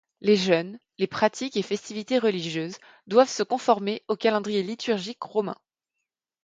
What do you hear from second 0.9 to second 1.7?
les pratiques et